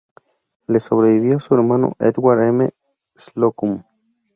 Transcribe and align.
Le 0.65 0.79
sobrevivió 0.79 1.39
su 1.39 1.53
hermano 1.53 1.93
Edward 1.99 2.41
M. 2.41 2.69
Slocum. 3.15 3.83